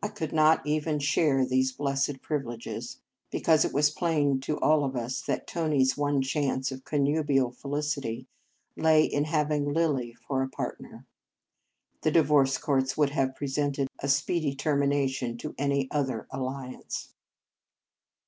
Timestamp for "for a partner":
10.12-11.04